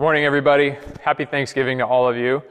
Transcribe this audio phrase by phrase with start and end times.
[0.00, 0.76] Good morning, everybody.
[1.02, 2.42] Happy Thanksgiving to all of you.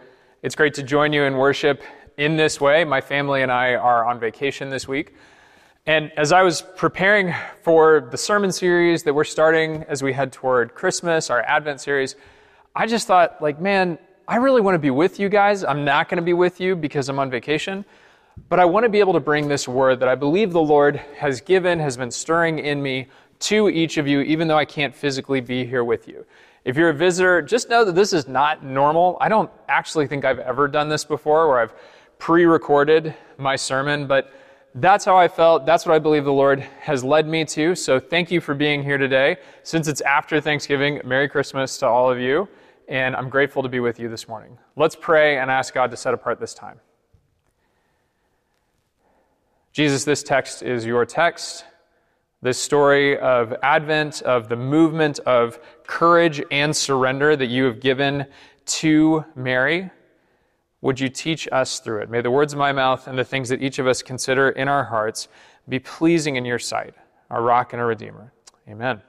[0.44, 1.82] It's great to join you in worship
[2.16, 2.84] in this way.
[2.84, 5.16] My family and I are on vacation this week.
[5.88, 7.34] And as I was preparing
[7.64, 12.16] for the sermon series that we're starting as we head toward Christmas, our Advent series,
[12.76, 13.98] I just thought, like, man,
[14.28, 15.64] I really want to be with you guys.
[15.64, 17.84] I'm not going to be with you because I'm on vacation,
[18.48, 20.98] but I want to be able to bring this word that I believe the Lord
[21.18, 23.08] has given, has been stirring in me
[23.40, 26.28] to each of you, even though I can't physically be here with you.
[26.70, 29.18] If you're a visitor, just know that this is not normal.
[29.20, 31.74] I don't actually think I've ever done this before where I've
[32.20, 34.32] pre recorded my sermon, but
[34.76, 35.66] that's how I felt.
[35.66, 37.74] That's what I believe the Lord has led me to.
[37.74, 39.38] So thank you for being here today.
[39.64, 42.48] Since it's after Thanksgiving, Merry Christmas to all of you.
[42.88, 44.56] And I'm grateful to be with you this morning.
[44.76, 46.80] Let's pray and ask God to set apart this time.
[49.74, 51.66] Jesus, this text is your text.
[52.42, 58.26] This story of Advent, of the movement of courage and surrender that you have given
[58.66, 59.90] to Mary,
[60.80, 62.10] would you teach us through it?
[62.10, 64.70] May the words of my mouth and the things that each of us consider in
[64.70, 65.28] our hearts
[65.68, 66.94] be pleasing in your sight,
[67.30, 68.32] our rock and our redeemer.
[68.70, 69.02] Amen.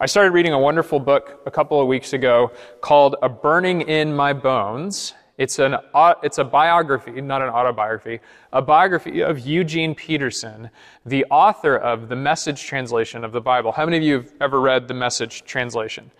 [0.00, 4.12] I started reading a wonderful book a couple of weeks ago called A Burning in
[4.12, 5.76] My Bones it's, an,
[6.22, 8.20] it's a biography, not an autobiography,
[8.52, 10.70] a biography of Eugene Peterson,
[11.04, 13.72] the author of the message translation of the Bible.
[13.72, 16.12] How many of you have ever read the message translation?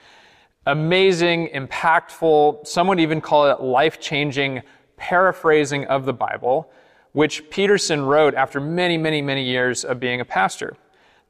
[0.66, 4.62] Amazing, impactful, some would even call it life changing
[4.96, 6.68] paraphrasing of the Bible,
[7.12, 10.76] which Peterson wrote after many, many, many years of being a pastor.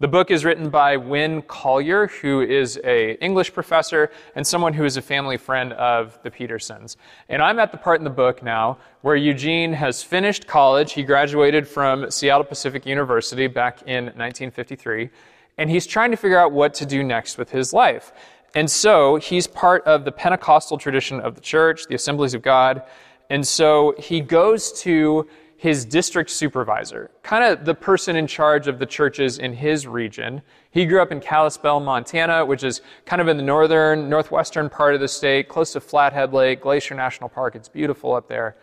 [0.03, 4.85] The book is written by Winn Collier, who is a English professor and someone who
[4.85, 6.97] is a family friend of the Petersons.
[7.29, 10.95] And I'm at the part in the book now where Eugene has finished college.
[10.95, 15.09] He graduated from Seattle Pacific University back in 1953,
[15.57, 18.13] and he's trying to figure out what to do next with his life.
[18.57, 22.83] And so he's part of the Pentecostal tradition of the church, the Assemblies of God.
[23.31, 25.29] And so he goes to
[25.63, 30.43] his district supervisor, kind of the person in charge of the churches in his region.
[30.73, 34.97] He grew up in Kalispell, Montana, which is kind of in the northern, northwestern part
[34.97, 37.55] of the state, close to Flathead Lake, Glacier National Park.
[37.55, 38.57] It's beautiful up there.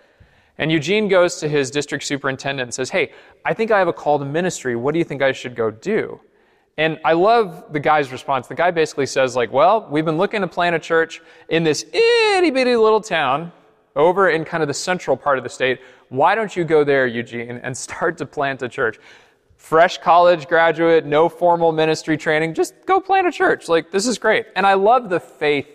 [0.57, 3.13] And Eugene goes to his district superintendent and says, Hey,
[3.45, 4.75] I think I have a call to ministry.
[4.75, 6.19] What do you think I should go do?
[6.77, 8.47] And I love the guy's response.
[8.47, 11.85] The guy basically says, like, well, we've been looking to plant a church in this
[11.93, 13.53] itty bitty little town
[13.95, 15.79] over in kind of the central part of the state.
[16.09, 18.99] Why don't you go there, Eugene, and start to plant a church?
[19.57, 23.67] Fresh college graduate, no formal ministry training, just go plant a church.
[23.67, 24.45] Like, this is great.
[24.55, 25.67] And I love the faith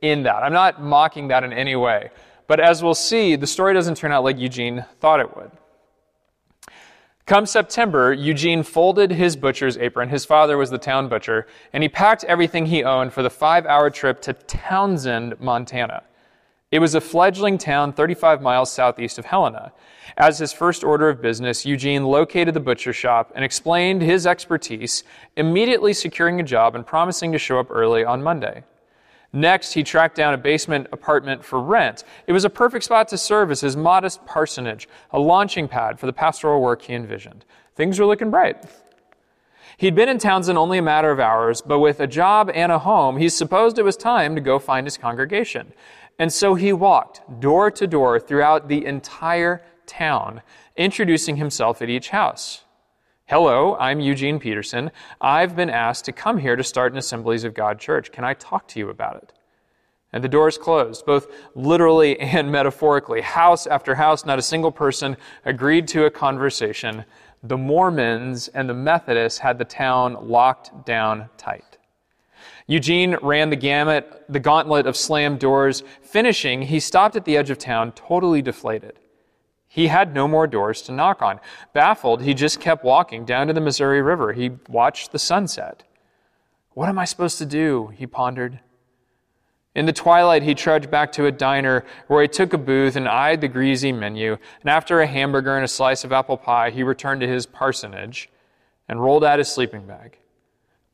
[0.00, 0.42] in that.
[0.42, 2.10] I'm not mocking that in any way.
[2.46, 5.50] But as we'll see, the story doesn't turn out like Eugene thought it would.
[7.26, 10.08] Come September, Eugene folded his butcher's apron.
[10.08, 13.66] His father was the town butcher, and he packed everything he owned for the five
[13.66, 16.04] hour trip to Townsend, Montana.
[16.70, 19.72] It was a fledgling town 35 miles southeast of Helena.
[20.18, 25.02] As his first order of business, Eugene located the butcher shop and explained his expertise,
[25.34, 28.64] immediately securing a job and promising to show up early on Monday.
[29.32, 32.04] Next, he tracked down a basement apartment for rent.
[32.26, 36.04] It was a perfect spot to serve as his modest parsonage, a launching pad for
[36.04, 37.46] the pastoral work he envisioned.
[37.76, 38.64] Things were looking bright.
[39.78, 42.80] He'd been in Townsend only a matter of hours, but with a job and a
[42.80, 45.72] home, he supposed it was time to go find his congregation.
[46.18, 50.42] And so he walked door to door throughout the entire town,
[50.76, 52.64] introducing himself at each house.
[53.26, 54.90] Hello, I'm Eugene Peterson.
[55.20, 58.10] I've been asked to come here to start an Assemblies of God church.
[58.10, 59.32] Can I talk to you about it?
[60.12, 63.20] And the doors closed, both literally and metaphorically.
[63.20, 67.04] House after house, not a single person agreed to a conversation.
[67.42, 71.67] The Mormons and the Methodists had the town locked down tight.
[72.70, 75.82] Eugene ran the gamut, the gauntlet of slammed doors.
[76.02, 78.98] Finishing, he stopped at the edge of town, totally deflated.
[79.66, 81.40] He had no more doors to knock on.
[81.72, 84.34] Baffled, he just kept walking down to the Missouri River.
[84.34, 85.82] He watched the sunset.
[86.72, 87.88] What am I supposed to do?
[87.96, 88.60] He pondered.
[89.74, 93.08] In the twilight, he trudged back to a diner where he took a booth and
[93.08, 94.36] eyed the greasy menu.
[94.60, 98.28] And after a hamburger and a slice of apple pie, he returned to his parsonage
[98.88, 100.18] and rolled out his sleeping bag.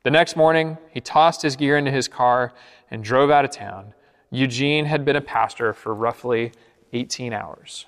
[0.05, 2.53] The next morning, he tossed his gear into his car
[2.91, 3.95] and drove out of town.
[4.29, 6.51] Eugene had been a pastor for roughly
[6.93, 7.87] 18 hours.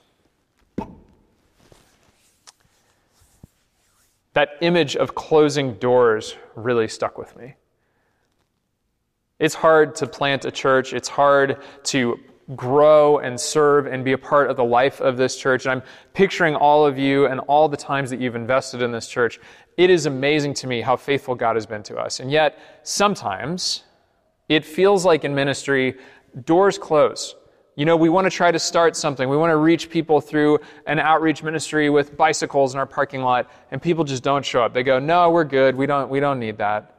[4.34, 7.54] That image of closing doors really stuck with me.
[9.38, 10.94] It's hard to plant a church.
[10.94, 12.20] It's hard to
[12.56, 15.66] grow and serve and be a part of the life of this church.
[15.66, 15.84] And I'm
[16.14, 19.40] picturing all of you and all the times that you've invested in this church.
[19.76, 22.20] It is amazing to me how faithful God has been to us.
[22.20, 23.84] And yet, sometimes
[24.50, 25.98] It feels like in ministry,
[26.46, 27.36] doors close.
[27.76, 29.30] You know, we want to try to start something.
[29.30, 33.52] We want to reach people through an outreach ministry with bicycles in our parking lot,
[33.72, 34.74] and people just don't show up.
[34.74, 35.76] They go, "No, we're good.
[35.76, 36.97] We don't we don't need that."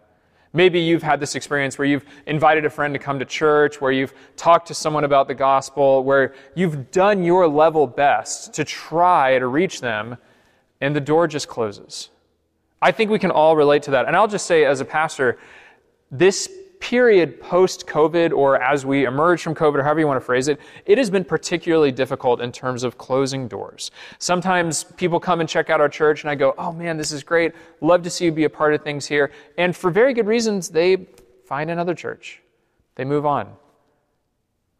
[0.53, 3.93] Maybe you've had this experience where you've invited a friend to come to church, where
[3.93, 9.39] you've talked to someone about the gospel, where you've done your level best to try
[9.39, 10.17] to reach them,
[10.81, 12.11] and the door just closes.
[12.81, 14.07] I think we can all relate to that.
[14.07, 15.39] And I'll just say, as a pastor,
[16.11, 16.49] this
[16.81, 20.49] period post COVID or as we emerge from COVID or however you want to phrase
[20.49, 23.91] it, it has been particularly difficult in terms of closing doors.
[24.19, 27.23] Sometimes people come and check out our church and I go, oh man, this is
[27.23, 27.53] great.
[27.81, 29.33] Love to see you be a part of things here.
[29.57, 31.07] And for very good reasons, they
[31.47, 32.43] find another church.
[32.95, 33.53] They move on.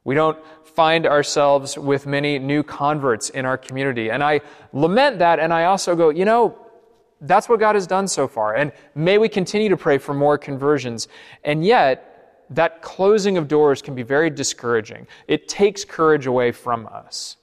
[0.05, 4.11] We don't find ourselves with many new converts in our community.
[4.11, 4.41] And I
[4.73, 6.57] lament that and I also go, you know,
[7.21, 8.55] that's what God has done so far.
[8.55, 11.09] And may we continue to pray for more conversions.
[11.45, 15.07] And yet, that closing of doors can be very discouraging.
[15.27, 17.37] It takes courage away from us.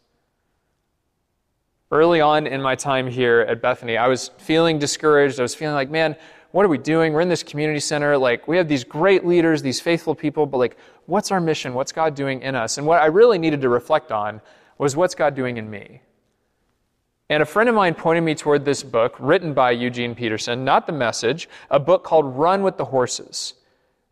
[1.91, 5.39] Early on in my time here at Bethany, I was feeling discouraged.
[5.39, 6.15] I was feeling like, man,
[6.51, 7.13] what are we doing?
[7.13, 8.17] We're in this community center.
[8.17, 11.73] Like, we have these great leaders, these faithful people, but like, what's our mission?
[11.73, 12.77] What's God doing in us?
[12.77, 14.41] And what I really needed to reflect on
[14.77, 16.01] was what's God doing in me?
[17.29, 20.85] And a friend of mine pointed me toward this book written by Eugene Peterson, not
[20.85, 23.55] the message, a book called Run with the Horses.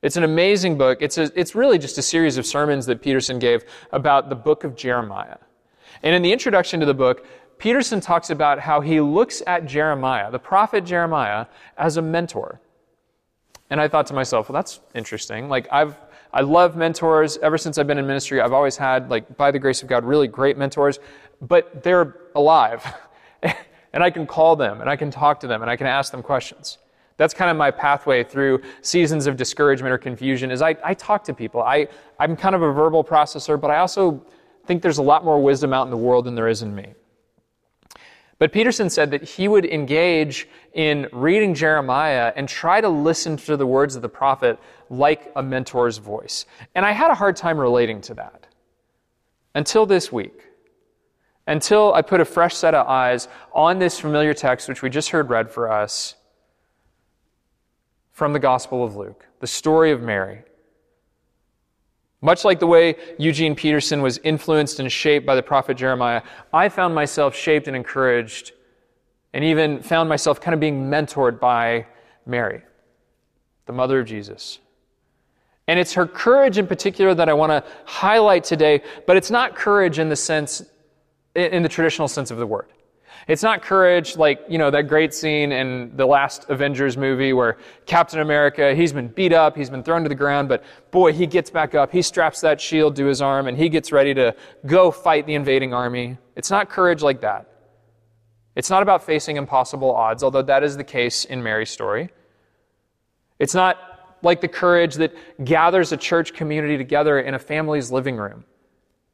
[0.02, 0.98] It's an amazing book.
[1.00, 4.64] It's, a, it's really just a series of sermons that Peterson gave about the book
[4.64, 5.38] of Jeremiah.
[6.02, 7.26] And in the introduction to the book,
[7.58, 11.46] Peterson talks about how he looks at Jeremiah, the prophet Jeremiah,
[11.78, 12.60] as a mentor.
[13.70, 15.48] And I thought to myself, well, that's interesting.
[15.48, 15.96] Like, I've,
[16.34, 17.38] I love mentors.
[17.38, 20.04] Ever since I've been in ministry, I've always had, like, by the grace of God,
[20.04, 21.00] really great mentors
[21.42, 22.86] but they're alive.
[23.94, 26.12] and I can call them and I can talk to them and I can ask
[26.12, 26.80] them questions.
[27.18, 31.24] That's kind of my pathway through seasons of discouragement or confusion is I, I talk
[31.26, 31.62] to people.
[31.62, 31.88] I,
[32.20, 34.26] I'm kind of a verbal processor, but I also
[34.66, 36.94] think there's a lot more wisdom out in the world than there is in me.
[38.40, 43.56] But Peterson said that he would engage in reading Jeremiah and try to listen to
[43.56, 44.60] the words of the prophet
[44.90, 46.46] like a mentor's voice.
[46.74, 48.48] And I had a hard time relating to that
[49.56, 50.42] until this week
[51.48, 55.10] until I put a fresh set of eyes on this familiar text, which we just
[55.10, 56.16] heard read for us
[58.12, 60.44] from the Gospel of Luke, the story of Mary.
[62.22, 66.22] Much like the way Eugene Peterson was influenced and shaped by the prophet Jeremiah,
[66.54, 68.54] I found myself shaped and encouraged,
[69.34, 71.86] and even found myself kind of being mentored by
[72.26, 72.62] Mary,
[73.66, 74.60] the mother of Jesus.
[75.68, 79.56] And it's her courage in particular that I want to highlight today, but it's not
[79.56, 80.62] courage in the sense
[81.36, 82.68] in the traditional sense of the word.
[83.28, 87.58] It's not courage like, you know, that great scene in the last Avengers movie where
[87.86, 91.26] Captain America, he's been beat up, he's been thrown to the ground, but boy, he
[91.26, 94.36] gets back up, he straps that shield to his arm, and he gets ready to
[94.66, 96.18] go fight the invading army.
[96.36, 97.50] It's not courage like that.
[98.56, 102.10] It's not about facing impossible odds, although that is the case in Mary's story.
[103.40, 105.14] It's not like the courage that
[105.44, 108.46] gathers a church community together in a family's living room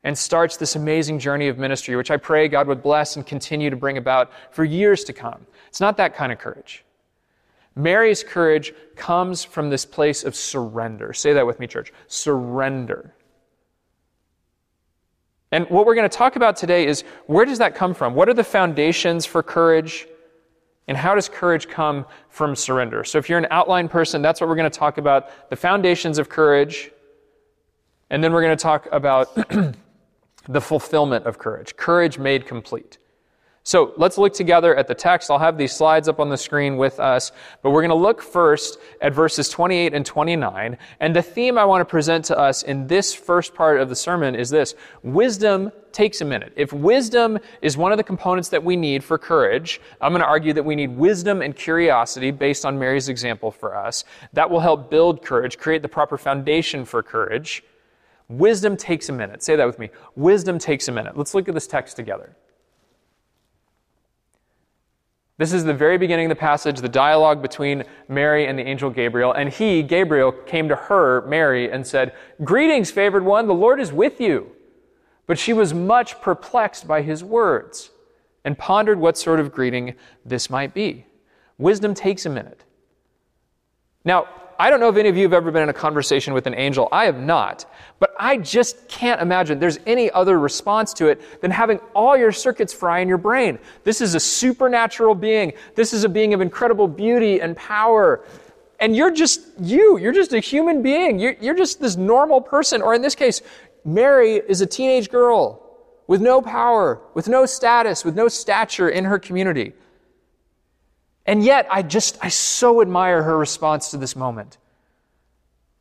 [0.03, 3.69] and starts this amazing journey of ministry, which I pray God would bless and continue
[3.69, 5.45] to bring about for years to come.
[5.67, 6.85] It's not that kind of courage.
[7.75, 11.13] Mary's courage comes from this place of surrender.
[11.13, 11.93] Say that with me, church.
[12.07, 13.13] Surrender.
[15.51, 18.13] And what we're going to talk about today is where does that come from?
[18.13, 20.07] What are the foundations for courage?
[20.87, 23.03] And how does courage come from surrender?
[23.03, 26.17] So, if you're an outline person, that's what we're going to talk about the foundations
[26.17, 26.91] of courage.
[28.09, 29.37] And then we're going to talk about
[30.49, 32.97] the fulfillment of courage, courage made complete.
[33.63, 35.29] So let's look together at the text.
[35.29, 38.19] I'll have these slides up on the screen with us, but we're going to look
[38.19, 40.75] first at verses 28 and 29.
[40.99, 43.95] And the theme I want to present to us in this first part of the
[43.95, 46.51] sermon is this wisdom takes a minute.
[46.55, 50.27] If wisdom is one of the components that we need for courage, I'm going to
[50.27, 54.03] argue that we need wisdom and curiosity based on Mary's example for us.
[54.33, 57.63] That will help build courage, create the proper foundation for courage.
[58.29, 59.43] Wisdom takes a minute.
[59.43, 59.89] Say that with me.
[60.15, 61.17] Wisdom takes a minute.
[61.17, 62.35] Let's look at this text together.
[65.39, 68.89] This is the very beginning of the passage, the dialogue between Mary and the angel
[68.89, 69.31] Gabriel.
[69.31, 73.91] And he, Gabriel, came to her, Mary, and said, Greetings, favored one, the Lord is
[73.91, 74.51] with you.
[75.25, 77.89] But she was much perplexed by his words
[78.43, 79.95] and pondered what sort of greeting
[80.25, 81.05] this might be.
[81.57, 82.63] Wisdom takes a minute.
[84.03, 84.27] Now,
[84.61, 86.53] I don't know if any of you have ever been in a conversation with an
[86.53, 86.89] angel.
[86.91, 87.65] I have not.
[87.99, 92.33] But I just can't imagine there's any other response to it than having all your
[92.33, 93.57] circuits fry in your brain.
[93.85, 95.53] This is a supernatural being.
[95.75, 98.25] This is a being of incredible beauty and power.
[98.81, 99.97] And you're just you.
[99.97, 101.19] You're just a human being.
[101.19, 102.81] You're, you're just this normal person.
[102.81, 103.41] Or in this case,
[103.85, 105.65] Mary is a teenage girl
[106.07, 109.71] with no power, with no status, with no stature in her community.
[111.29, 114.57] And yet, I just, I so admire her response to this moment.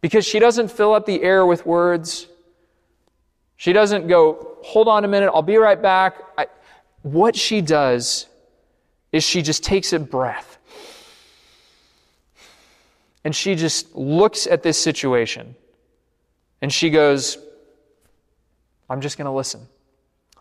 [0.02, 2.26] Because she doesn't fill up the air with words.
[3.56, 6.18] She doesn't go, hold on a minute, I'll be right back.
[6.36, 6.48] I,
[7.00, 8.26] what she does
[9.10, 10.58] is she just takes a breath.
[13.24, 15.54] And she just looks at this situation.
[16.60, 17.38] And she goes,
[18.90, 19.66] I'm just going to listen.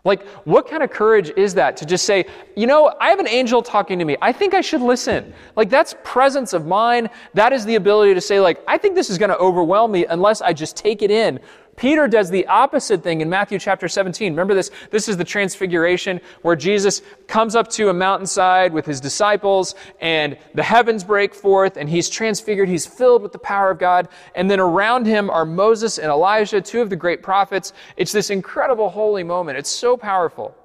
[0.04, 2.24] Like, what kind of courage is that to just say,
[2.56, 4.16] you know, I have an angel talking to me.
[4.22, 5.34] I think I should listen.
[5.56, 7.10] Like, that's presence of mind.
[7.34, 10.06] That is the ability to say, like, I think this is going to overwhelm me
[10.06, 11.40] unless I just take it in
[11.78, 14.32] Peter does the opposite thing in Matthew chapter 17.
[14.32, 14.72] Remember this?
[14.90, 20.36] This is the transfiguration where Jesus comes up to a mountainside with his disciples and
[20.54, 22.68] the heavens break forth and he's transfigured.
[22.68, 24.08] He's filled with the power of God.
[24.34, 27.72] And then around him are Moses and Elijah, two of the great prophets.
[27.96, 29.56] It's this incredible holy moment.
[29.56, 30.56] It's so powerful.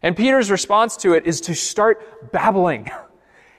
[0.00, 2.90] And Peter's response to it is to start babbling.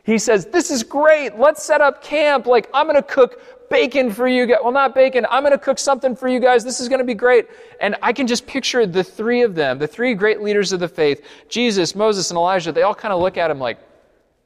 [0.04, 1.38] He says, This is great.
[1.38, 2.48] Let's set up camp.
[2.48, 4.60] Like, I'm going to cook bacon for you guys.
[4.62, 5.25] Well, not bacon.
[5.30, 6.63] I'm going to cook something for you guys.
[6.63, 7.48] This is going to be great.
[7.80, 10.88] And I can just picture the three of them, the three great leaders of the
[10.88, 12.72] faith, Jesus, Moses, and Elijah.
[12.72, 13.80] They all kind of look at him like,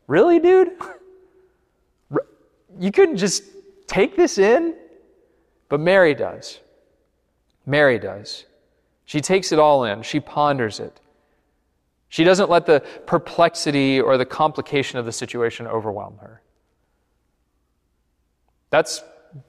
[0.08, 0.72] really, dude?
[2.80, 3.44] You couldn't just
[3.88, 4.76] take this in?
[5.68, 6.60] But Mary does.
[7.66, 8.46] Mary does.
[9.06, 10.04] She takes it all in.
[10.04, 11.00] She ponders it.
[12.10, 16.42] She doesn't let the perplexity or the complication of the situation overwhelm her.
[18.70, 19.04] That's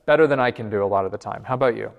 [0.04, 1.44] better than I can do a lot of the time.
[1.44, 1.92] How about you?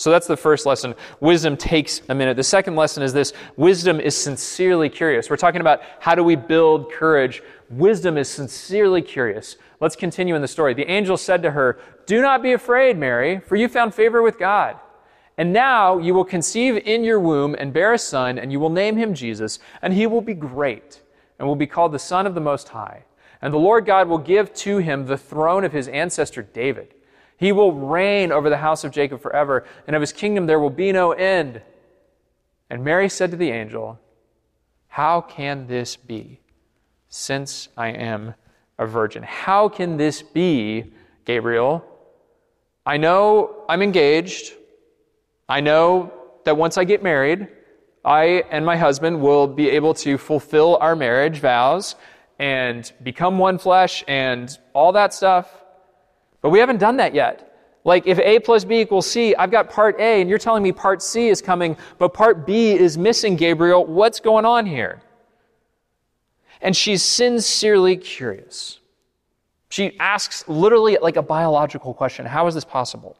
[0.00, 0.94] So that's the first lesson.
[1.20, 2.34] Wisdom takes a minute.
[2.34, 5.28] The second lesson is this wisdom is sincerely curious.
[5.28, 7.42] We're talking about how do we build courage.
[7.68, 9.56] Wisdom is sincerely curious.
[9.78, 10.72] Let's continue in the story.
[10.72, 14.38] The angel said to her, Do not be afraid, Mary, for you found favor with
[14.38, 14.78] God.
[15.36, 18.70] And now you will conceive in your womb and bear a son, and you will
[18.70, 21.02] name him Jesus, and he will be great,
[21.38, 23.04] and will be called the Son of the Most High.
[23.42, 26.94] And the Lord God will give to him the throne of his ancestor David.
[27.36, 30.70] He will reign over the house of Jacob forever, and of his kingdom there will
[30.70, 31.62] be no end.
[32.68, 33.98] And Mary said to the angel,
[34.88, 36.40] How can this be,
[37.08, 38.34] since I am
[38.78, 39.22] a virgin?
[39.22, 40.92] How can this be,
[41.24, 41.82] Gabriel?
[42.84, 44.52] I know I'm engaged.
[45.48, 46.12] I know
[46.44, 47.48] that once I get married,
[48.04, 51.96] I and my husband will be able to fulfill our marriage vows
[52.40, 55.62] and become one flesh and all that stuff.
[56.40, 57.46] But we haven't done that yet.
[57.84, 60.72] Like if A plus B equals C, I've got part A and you're telling me
[60.72, 63.84] part C is coming, but part B is missing, Gabriel.
[63.84, 65.02] What's going on here?
[66.62, 68.80] And she's sincerely curious.
[69.68, 73.18] She asks literally like a biological question How is this possible?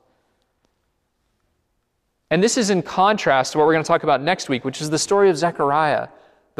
[2.31, 4.81] And this is in contrast to what we're going to talk about next week, which
[4.81, 6.09] is the story of Zechariah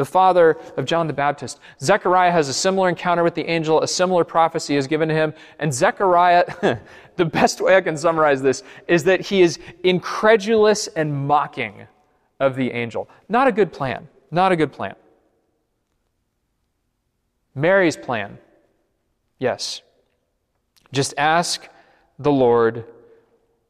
[0.01, 1.59] the father of John the Baptist.
[1.79, 5.31] Zechariah has a similar encounter with the angel, a similar prophecy is given to him,
[5.59, 6.79] and Zechariah,
[7.17, 11.85] the best way I can summarize this is that he is incredulous and mocking
[12.39, 13.07] of the angel.
[13.29, 14.07] Not a good plan.
[14.31, 14.95] Not a good plan.
[17.53, 18.39] Mary's plan,
[19.37, 19.83] yes.
[20.91, 21.69] Just ask
[22.17, 22.85] the Lord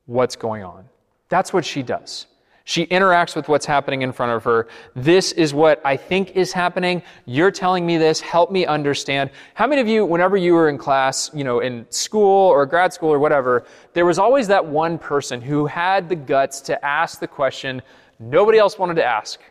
[0.06, 0.86] what's going on.
[1.28, 2.28] That's what she does.
[2.72, 4.70] She interacts with what's happening in front of her.
[4.96, 7.04] This is what I think is happening.
[7.25, 8.22] You're telling me this.
[8.22, 9.30] Help me understand.
[9.56, 12.94] How many of you, whenever you were in class, you know, in school or grad
[12.94, 17.20] school or whatever, there was always that one person who had the guts to ask
[17.20, 17.82] the question
[18.20, 19.42] nobody else wanted to ask?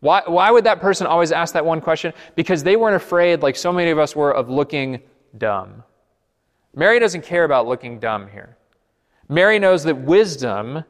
[0.00, 2.14] Why, why would that person always ask that one question?
[2.34, 5.02] Because they weren't afraid, like so many of us were, of looking
[5.36, 5.82] dumb.
[6.74, 8.56] Mary doesn't care about looking dumb here.
[9.28, 10.82] Mary knows that wisdom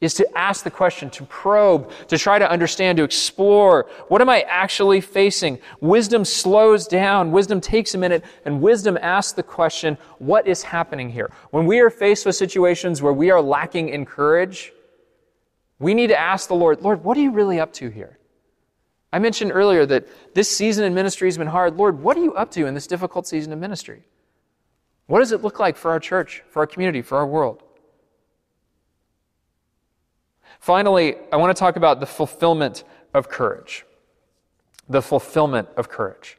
[0.00, 3.86] is to ask the question, to probe, to try to understand, to explore.
[4.08, 5.58] What am I actually facing?
[5.80, 7.32] Wisdom slows down.
[7.32, 11.30] Wisdom takes a minute, and wisdom asks the question, what is happening here?
[11.50, 14.72] When we are faced with situations where we are lacking in courage,
[15.80, 18.18] we need to ask the Lord, Lord, what are you really up to here?
[19.12, 21.76] I mentioned earlier that this season in ministry has been hard.
[21.76, 24.04] Lord, what are you up to in this difficult season of ministry?
[25.06, 27.62] What does it look like for our church, for our community, for our world?
[30.60, 33.84] Finally, I want to talk about the fulfillment of courage.
[34.88, 36.38] The fulfillment of courage.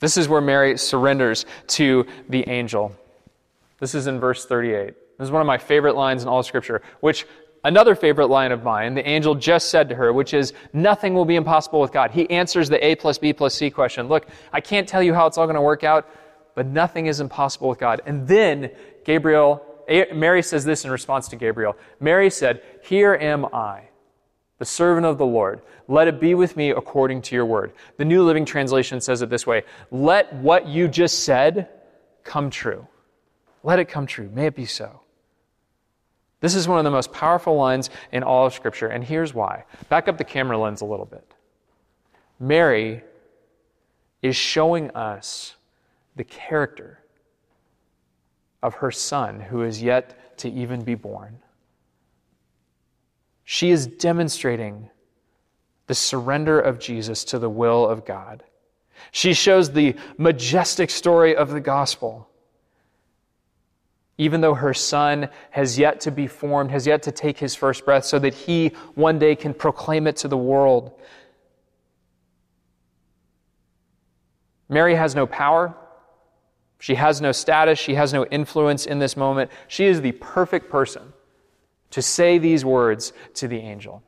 [0.00, 2.94] This is where Mary surrenders to the angel.
[3.80, 4.94] This is in verse 38.
[5.18, 7.26] This is one of my favorite lines in all Scripture, which
[7.64, 11.24] Another favorite line of mine, the angel just said to her, which is, Nothing will
[11.24, 12.10] be impossible with God.
[12.10, 14.06] He answers the A plus B plus C question.
[14.06, 16.06] Look, I can't tell you how it's all going to work out,
[16.54, 18.02] but nothing is impossible with God.
[18.04, 18.70] And then
[19.06, 23.88] Gabriel, Mary says this in response to Gabriel Mary said, Here am I,
[24.58, 25.62] the servant of the Lord.
[25.88, 27.72] Let it be with me according to your word.
[27.98, 31.68] The New Living Translation says it this way Let what you just said
[32.22, 32.86] come true.
[33.62, 34.30] Let it come true.
[34.32, 35.00] May it be so.
[36.40, 39.64] This is one of the most powerful lines in all of Scripture, and here's why.
[39.88, 41.26] Back up the camera lens a little bit.
[42.38, 43.02] Mary
[44.20, 45.56] is showing us
[46.16, 47.00] the character
[48.64, 51.38] of her son who is yet to even be born.
[53.44, 54.90] She is demonstrating
[55.86, 58.42] the surrender of Jesus to the will of God.
[59.12, 62.28] She shows the majestic story of the gospel
[64.16, 67.84] even though her son has yet to be formed, has yet to take his first
[67.84, 70.92] breath, so that he one day can proclaim it to the world.
[74.68, 75.74] Mary has no power.
[76.78, 77.78] She has no status.
[77.78, 79.50] She has no influence in this moment.
[79.68, 81.12] She is the perfect person
[81.90, 84.02] to say these words to the angel.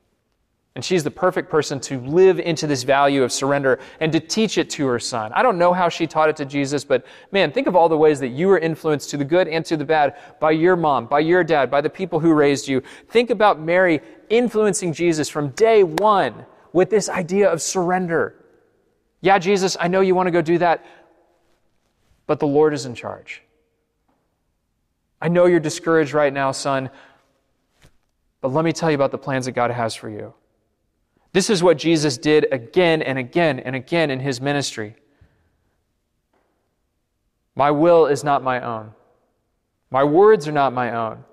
[0.76, 4.58] And she's the perfect person to live into this value of surrender and to teach
[4.58, 5.32] it to her son.
[5.32, 7.96] I don't know how she taught it to Jesus, but man, think of all the
[7.96, 11.06] ways that you were influenced to the good and to the bad by your mom,
[11.06, 12.82] by your dad, by the people who raised you.
[13.08, 16.44] Think about Mary influencing Jesus from day one
[16.74, 18.34] with this idea of surrender.
[19.22, 20.84] Yeah, Jesus, I know you want to go do that,
[22.26, 23.42] but the Lord is in charge.
[25.20, 26.90] I know you're discouraged right now, son,
[28.40, 30.34] but let me tell you about the plans that God has for you.
[31.32, 34.96] This is what Jesus did again and again and again in his ministry.
[37.54, 38.92] My will is not my own.
[39.90, 41.24] My words are not my own.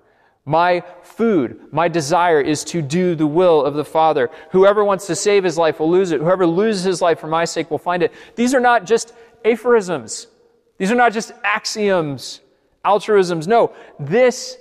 [0.46, 4.30] My food, my desire is to do the will of the Father.
[4.50, 6.20] Whoever wants to save his life will lose it.
[6.20, 8.12] Whoever loses his life for my sake will find it.
[8.36, 10.26] These are not just aphorisms.
[10.78, 12.40] These are not just axioms,
[12.84, 13.46] altruisms.
[13.46, 14.56] No, this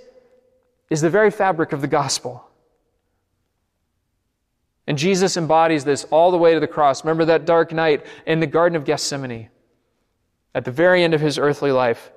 [0.90, 2.48] is the very fabric of the gospel.
[4.86, 7.04] And Jesus embodies this all the way to the cross.
[7.04, 9.50] Remember that dark night in the Garden of Gethsemane
[10.54, 12.12] at the very end of his earthly life.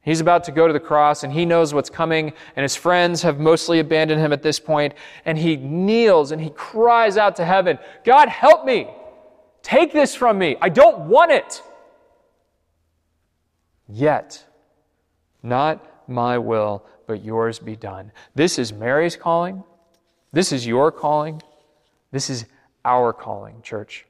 [0.00, 3.22] He's about to go to the cross and he knows what's coming, and his friends
[3.22, 4.94] have mostly abandoned him at this point.
[5.24, 8.88] And he kneels and he cries out to heaven God, help me!
[9.62, 10.56] Take this from me!
[10.60, 11.60] I don't want it!
[13.88, 14.44] Yet,
[15.42, 18.12] not my will, but yours be done.
[18.34, 19.62] This is Mary's calling.
[20.32, 21.42] This is your calling.
[22.10, 22.46] This is
[22.84, 24.06] our calling, church.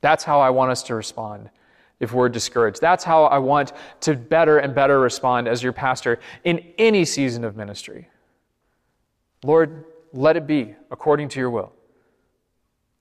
[0.00, 1.50] That's how I want us to respond
[1.98, 2.80] if we're discouraged.
[2.80, 7.44] That's how I want to better and better respond as your pastor in any season
[7.44, 8.08] of ministry.
[9.42, 11.72] Lord, let it be according to your will.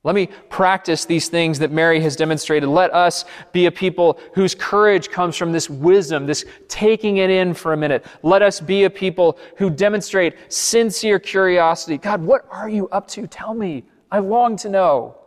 [0.05, 2.69] Let me practice these things that Mary has demonstrated.
[2.69, 7.55] Let us be a people whose courage comes from this wisdom, this taking it in
[7.55, 8.05] for a minute.
[8.21, 11.97] Let us be a people who demonstrate sincere curiosity.
[11.97, 13.25] God, what are you up to?
[13.25, 13.83] Tell me.
[14.11, 15.17] I long to know.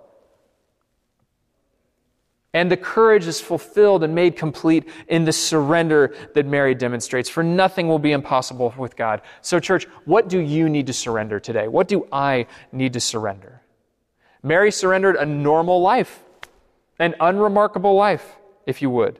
[2.54, 7.28] And the courage is fulfilled and made complete in the surrender that Mary demonstrates.
[7.28, 9.22] For nothing will be impossible with God.
[9.42, 11.66] So, church, what do you need to surrender today?
[11.66, 13.62] What do I need to surrender?
[14.42, 16.22] Mary surrendered a normal life,
[16.98, 19.18] an unremarkable life, if you would.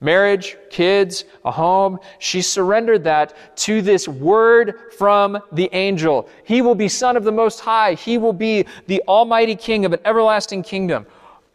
[0.00, 1.98] Marriage, kids, a home.
[2.18, 6.28] She surrendered that to this word from the angel.
[6.44, 7.94] He will be Son of the Most High.
[7.94, 11.06] He will be the Almighty King of an everlasting kingdom.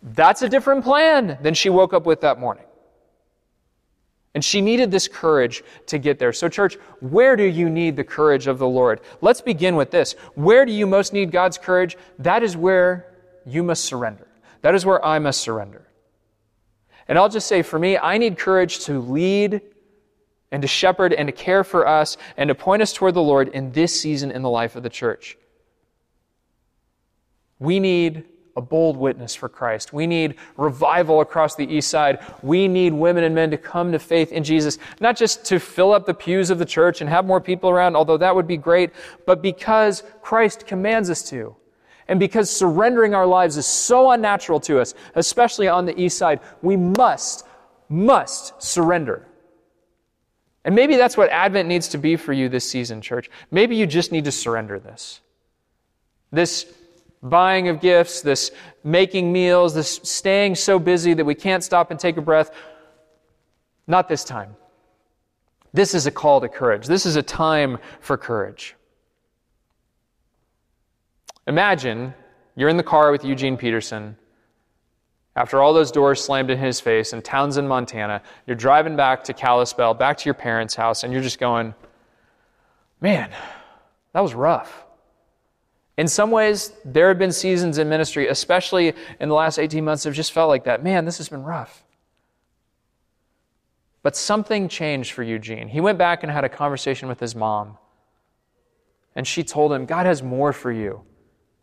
[0.02, 2.63] That's a different plan than she woke up with that morning.
[4.36, 6.32] And she needed this courage to get there.
[6.32, 9.02] So, church, where do you need the courage of the Lord?
[9.22, 10.13] Let's begin with this.
[10.36, 11.98] Where do you most need God's courage?
[12.20, 13.08] That is where
[13.46, 14.28] you must surrender.
[14.62, 15.88] That is where I must surrender.
[17.08, 19.62] And I'll just say, for me, I need courage to lead
[20.52, 23.50] and to shepherd and to care for us and to point us toward the Lord
[23.50, 25.38] in this season in the life of the church.
[27.58, 28.26] We need
[28.60, 29.93] a bold witness for Christ.
[29.93, 32.19] We need revival across the east side.
[32.43, 35.93] We need women and men to come to faith in Jesus, not just to fill
[35.93, 38.58] up the pews of the church and have more people around, although that would be
[38.58, 38.91] great,
[39.26, 41.56] but because Christ commands us to.
[42.10, 46.41] And because surrendering our lives is so unnatural to us, especially on the east side,
[46.62, 47.45] we must,
[47.88, 49.26] must surrender.
[50.65, 53.30] And maybe that's what Advent needs to be for you this season, church.
[53.52, 55.22] Maybe you just need to surrender this.
[56.32, 56.72] This
[57.21, 58.51] buying of gifts, this
[58.84, 62.51] making meals, this staying so busy that we can't stop and take a breath.
[63.88, 64.55] Not this time.
[65.73, 66.88] This is a call to courage.
[66.88, 68.75] This is a time for courage.
[71.47, 72.13] Imagine
[72.55, 74.15] you're in the car with Eugene Peterson
[75.36, 78.21] after all those doors slammed in his face in Townsend, Montana.
[78.45, 81.73] You're driving back to Kalispell, back to your parents' house, and you're just going,
[82.99, 83.32] man,
[84.13, 84.86] that was rough.
[85.99, 90.05] In some ways, there have been seasons in ministry, especially in the last 18 months,
[90.05, 90.81] have just felt like that.
[90.81, 91.83] Man, this has been rough.
[94.01, 95.67] But something changed for Eugene.
[95.67, 97.77] He went back and had a conversation with his mom.
[99.13, 101.01] And she told him, God has more for you.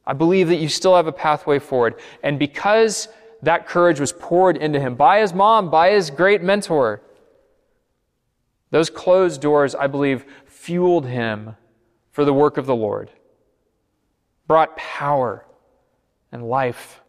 [0.06, 1.94] I believe that you still have a pathway forward.
[2.22, 3.08] And because
[3.40, 7.00] that courage was poured into him by his mom, by his great mentor,
[8.70, 11.56] those closed doors, I believe, fueled him
[12.12, 13.10] for the work of the Lord
[14.46, 15.44] brought power
[16.32, 17.00] and life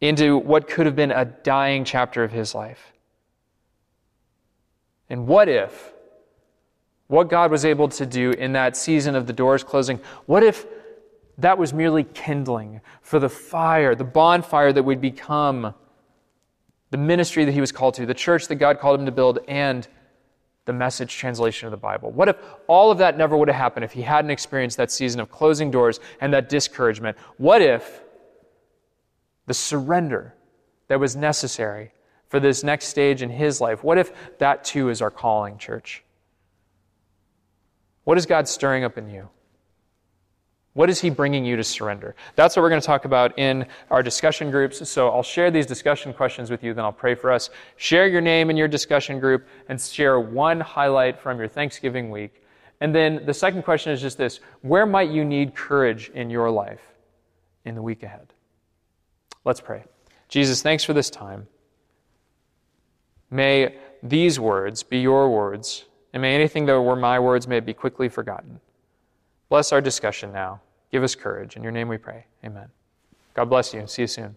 [0.00, 2.92] into what could have been a dying chapter of his life.
[5.08, 5.92] And what if
[7.06, 10.66] what God was able to do in that season of the doors closing, what if
[11.38, 15.74] that was merely kindling for the fire, the bonfire that would become
[16.90, 19.40] the ministry that he was called to, the church that God called him to build,
[19.48, 19.86] and
[20.64, 22.10] the message translation of the Bible?
[22.10, 25.20] What if all of that never would have happened if he hadn't experienced that season
[25.20, 27.16] of closing doors and that discouragement?
[27.36, 28.02] What if
[29.46, 30.34] the surrender
[30.88, 31.92] that was necessary
[32.28, 36.02] for this next stage in his life, what if that too is our calling, church?
[38.04, 39.28] What is God stirring up in you?
[40.74, 42.14] What is he bringing you to surrender?
[42.34, 44.88] That's what we're going to talk about in our discussion groups.
[44.88, 47.50] So I'll share these discussion questions with you, then I'll pray for us.
[47.76, 52.42] Share your name in your discussion group and share one highlight from your Thanksgiving week.
[52.80, 56.50] And then the second question is just this Where might you need courage in your
[56.50, 56.80] life
[57.64, 58.32] in the week ahead?
[59.44, 59.84] Let's pray.
[60.28, 61.46] Jesus, thanks for this time.
[63.30, 67.74] May these words be your words, and may anything that were my words may be
[67.74, 68.60] quickly forgotten.
[69.52, 70.62] Bless our discussion now.
[70.90, 71.56] Give us courage.
[71.56, 72.24] In your name we pray.
[72.42, 72.70] Amen.
[73.34, 73.80] God bless you.
[73.80, 74.34] And see you soon.